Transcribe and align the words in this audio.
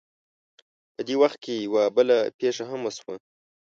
په 0.93 1.01
دې 1.07 1.15
وخت 1.21 1.37
کې 1.43 1.53
یوه 1.65 1.83
بله 1.95 2.17
پېښه 2.39 2.63
هم 2.71 2.81
وشوه. 2.85 3.15